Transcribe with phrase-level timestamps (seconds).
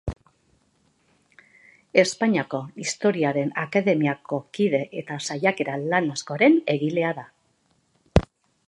[2.03, 7.29] Espainiako Historiaren Akademiako kide eta saiakera lan askoren egilea da.